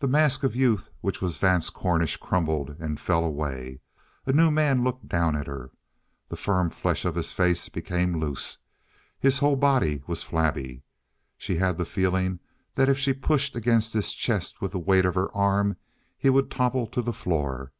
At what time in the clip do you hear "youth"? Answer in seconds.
0.56-0.88